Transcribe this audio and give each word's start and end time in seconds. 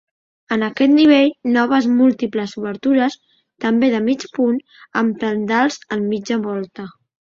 En 0.53 0.61
aquest 0.67 0.91
nivell, 0.93 1.29
noves 1.57 1.89
múltiples 1.99 2.55
obertures 2.61 3.17
també 3.67 3.91
de 3.97 4.01
mig 4.07 4.27
punt 4.39 4.57
amb 5.03 5.21
tendals 5.25 5.79
en 5.99 6.09
mitja 6.15 6.41
volta. 6.49 6.89